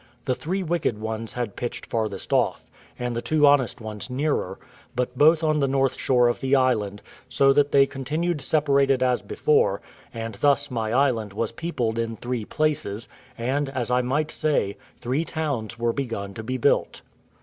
[0.25, 2.63] The three wicked ones had pitched farthest off,
[2.97, 4.57] and the two honest ones nearer,
[4.95, 9.21] but both on the north shore of the island, so that they continued separated as
[9.21, 9.79] before;
[10.11, 15.23] and thus my island was peopled in three places, and, as I might say, three
[15.23, 17.01] towns were begun to be built.